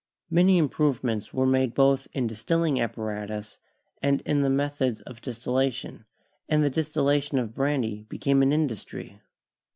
[0.31, 3.59] Many improvements were made both in distilling appara tus
[4.01, 6.05] and in the methods of distillation,
[6.49, 9.21] and the distillation of brandy became an industry.